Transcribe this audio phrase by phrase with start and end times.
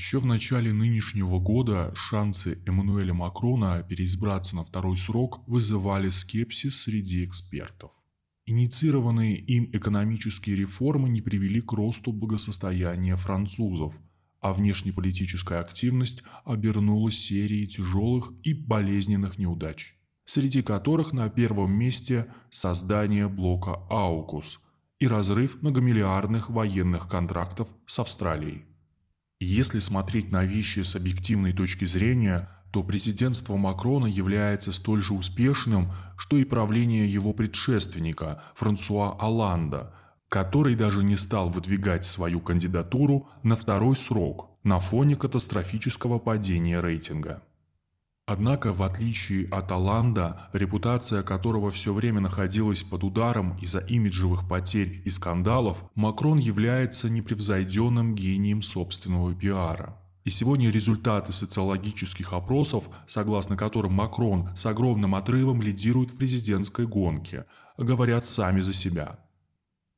[0.00, 7.22] Еще в начале нынешнего года шансы Эммануэля Макрона переизбраться на второй срок вызывали скепсис среди
[7.22, 7.92] экспертов.
[8.46, 13.94] Инициированные им экономические реформы не привели к росту благосостояния французов,
[14.40, 23.28] а внешнеполитическая активность обернулась серией тяжелых и болезненных неудач, среди которых на первом месте создание
[23.28, 24.60] блока «Аукус»
[24.98, 28.64] и разрыв многомиллиардных военных контрактов с Австралией.
[29.42, 35.90] Если смотреть на вещи с объективной точки зрения, то президентство Макрона является столь же успешным,
[36.18, 39.94] что и правление его предшественника Франсуа Оланда,
[40.28, 47.42] который даже не стал выдвигать свою кандидатуру на второй срок на фоне катастрофического падения рейтинга.
[48.32, 55.02] Однако, в отличие от Оланда, репутация которого все время находилась под ударом из-за имиджевых потерь
[55.04, 59.98] и скандалов, Макрон является непревзойденным гением собственного пиара.
[60.22, 67.46] И сегодня результаты социологических опросов, согласно которым Макрон с огромным отрывом лидирует в президентской гонке,
[67.78, 69.18] говорят сами за себя.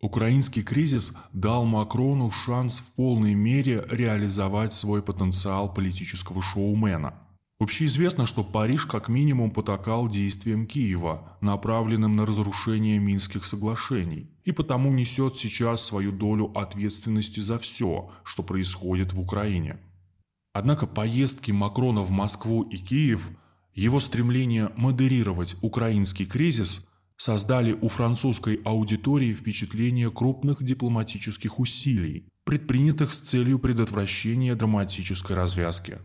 [0.00, 7.18] Украинский кризис дал Макрону шанс в полной мере реализовать свой потенциал политического шоумена–
[7.64, 14.92] Общеизвестно, что Париж как минимум потакал действиям Киева, направленным на разрушение Минских соглашений, и потому
[14.92, 19.78] несет сейчас свою долю ответственности за все, что происходит в Украине.
[20.52, 23.30] Однако поездки Макрона в Москву и Киев,
[23.72, 33.20] его стремление модерировать украинский кризис создали у французской аудитории впечатление крупных дипломатических усилий, предпринятых с
[33.20, 36.00] целью предотвращения драматической развязки.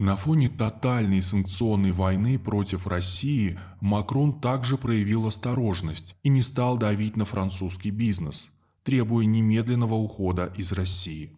[0.00, 7.18] На фоне тотальной санкционной войны против России Макрон также проявил осторожность и не стал давить
[7.18, 8.50] на французский бизнес,
[8.82, 11.36] требуя немедленного ухода из России.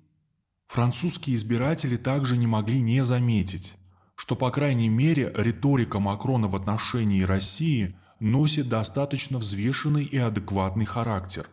[0.68, 3.74] Французские избиратели также не могли не заметить,
[4.14, 11.48] что, по крайней мере, риторика Макрона в отношении России носит достаточно взвешенный и адекватный характер.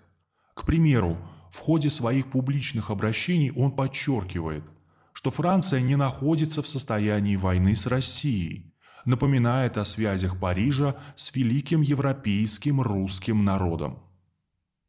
[0.54, 1.18] К примеру,
[1.52, 4.64] в ходе своих публичных обращений он подчеркивает–
[5.20, 11.82] что Франция не находится в состоянии войны с Россией, напоминает о связях Парижа с великим
[11.82, 14.00] европейским русским народом.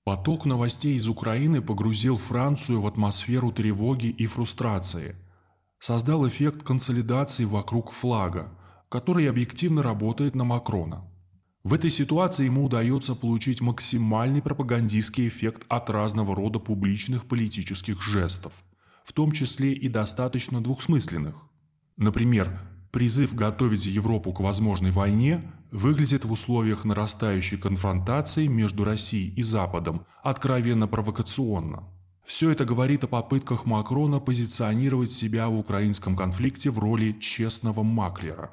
[0.04, 5.16] Поток новостей из Украины погрузил Францию в атмосферу тревоги и фрустрации,
[5.80, 8.56] создал эффект консолидации вокруг флага,
[8.88, 11.10] который объективно работает на Макрона.
[11.64, 18.52] В этой ситуации ему удается получить максимальный пропагандистский эффект от разного рода публичных политических жестов–
[19.04, 21.36] в том числе и достаточно двухсмысленных.
[21.96, 29.42] Например, призыв готовить Европу к возможной войне выглядит в условиях нарастающей конфронтации между Россией и
[29.42, 31.84] Западом откровенно провокационно.
[32.24, 38.52] Все это говорит о попытках Макрона позиционировать себя в украинском конфликте в роли честного маклера.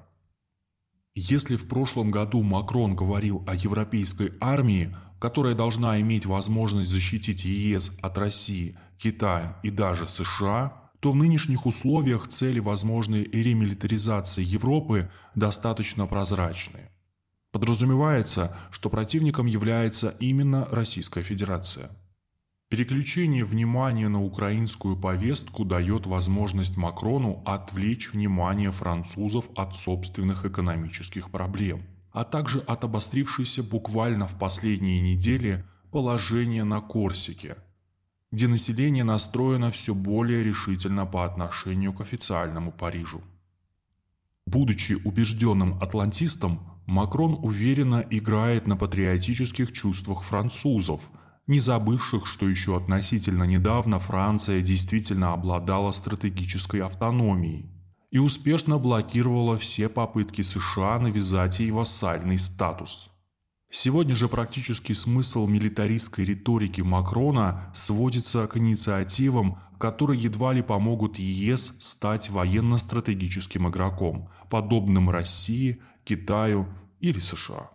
[1.19, 7.91] Если в прошлом году Макрон говорил о европейской армии, которая должна иметь возможность защитить ЕС
[8.03, 16.05] от России– Китая и даже США, то в нынешних условиях цели возможной ремилитаризации Европы достаточно
[16.05, 16.91] прозрачны.
[17.51, 21.89] Подразумевается, что противником является именно Российская Федерация.
[22.69, 31.83] Переключение внимания на украинскую повестку дает возможность Макрону отвлечь внимание французов от собственных экономических проблем,
[32.11, 37.57] а также от обострившейся буквально в последние недели положения на Корсике–
[38.31, 43.21] где население настроено все более решительно по отношению к официальному Парижу.
[44.45, 51.09] Будучи убежденным атлантистом, Макрон уверенно играет на патриотических чувствах французов,
[51.47, 57.71] не забывших, что еще относительно недавно Франция действительно обладала стратегической автономией
[58.11, 63.09] и успешно блокировала все попытки США навязать ей вассальный статус.
[63.69, 71.75] Сегодня же практический смысл милитаристской риторики Макрона сводится к инициативам, которые едва ли помогут ЕС
[71.79, 76.67] стать военно-стратегическим игроком, подобным России, Китаю
[77.01, 77.69] или США.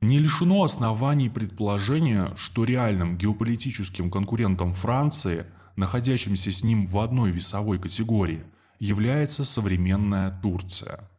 [0.00, 5.46] Не лишено оснований предположения, что реальным геополитическим конкурентом Франции,
[5.76, 8.44] находящимся с ним в одной весовой категории,
[8.78, 11.08] является современная Турция–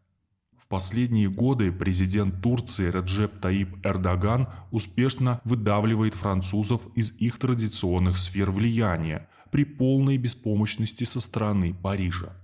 [0.70, 9.28] последние годы президент Турции Реджеп Таип Эрдоган успешно выдавливает французов из их традиционных сфер влияния
[9.52, 12.36] при полной беспомощности со стороны Парижа.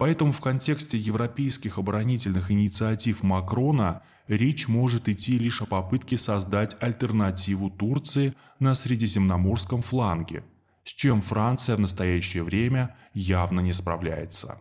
[0.00, 7.70] Поэтому в контексте европейских оборонительных инициатив Макрона речь может идти лишь о попытке создать альтернативу
[7.70, 10.42] Турции на Средиземноморском фланге
[10.90, 14.60] с чем Франция в настоящее время явно не справляется.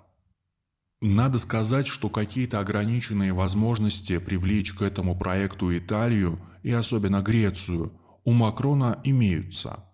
[1.02, 7.94] Надо сказать, что какие-то ограниченные возможности привлечь к этому проекту Италию и особенно Грецию
[8.26, 9.89] у Макрона имеются.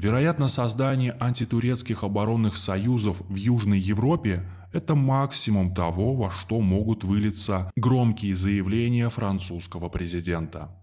[0.00, 7.70] Вероятно, создание антитурецких оборонных союзов в Южной Европе– это максимум того, во что могут вылиться
[7.76, 10.74] громкие заявления французского президента.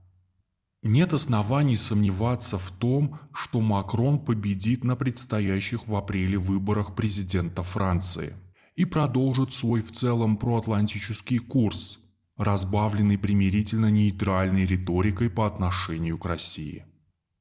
[0.84, 8.36] Нет оснований сомневаться в том, что Макрон победит на предстоящих в апреле выборах президента Франции
[8.76, 11.98] и продолжит свой в целом проатлантический курс,
[12.38, 16.86] разбавленный примирительно-нейтральной риторикой по отношению к России.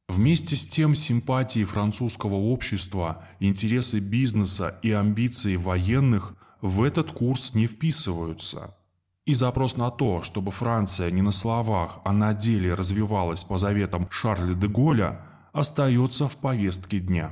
[0.08, 7.66] Вместе с тем симпатии французского общества, интересы бизнеса и амбиции военных в этот курс не
[7.66, 8.74] вписываются–
[9.26, 14.06] и запрос на то, чтобы Франция не на словах, а на деле развивалась по заветам
[14.08, 15.20] Шарля де Голля,
[15.52, 17.30] остается в повестке дня.